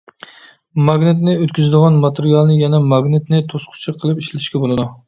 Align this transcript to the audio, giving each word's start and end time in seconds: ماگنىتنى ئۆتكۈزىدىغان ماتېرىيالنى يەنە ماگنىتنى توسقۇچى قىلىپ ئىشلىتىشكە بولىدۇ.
ماگنىتنى 0.87 1.35
ئۆتكۈزىدىغان 1.41 2.01
ماتېرىيالنى 2.07 2.59
يەنە 2.65 2.81
ماگنىتنى 2.95 3.47
توسقۇچى 3.55 3.99
قىلىپ 4.03 4.27
ئىشلىتىشكە 4.27 4.65
بولىدۇ. 4.67 4.93